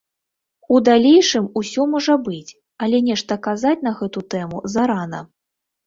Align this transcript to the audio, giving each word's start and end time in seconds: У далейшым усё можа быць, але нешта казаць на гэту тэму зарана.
У 0.75 0.79
далейшым 0.89 1.45
усё 1.61 1.81
можа 1.93 2.17
быць, 2.29 2.51
але 2.87 3.05
нешта 3.13 3.33
казаць 3.47 3.79
на 3.89 3.97
гэту 4.05 4.29
тэму 4.37 4.57
зарана. 4.79 5.27